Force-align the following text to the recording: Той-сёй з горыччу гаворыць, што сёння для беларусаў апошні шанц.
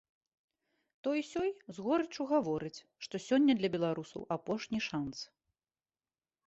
Той-сёй 1.07 1.49
з 1.77 1.85
горыччу 1.87 2.21
гаворыць, 2.33 2.81
што 3.07 3.15
сёння 3.27 3.53
для 3.61 3.69
беларусаў 3.75 4.21
апошні 4.39 4.79
шанц. 4.89 5.17